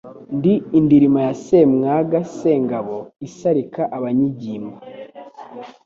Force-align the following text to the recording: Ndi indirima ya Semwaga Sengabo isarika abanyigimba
Ndi 0.37 0.53
indirima 0.79 1.19
ya 1.27 1.33
Semwaga 1.45 2.19
Sengabo 2.37 2.97
isarika 3.27 3.81
abanyigimba 3.97 4.77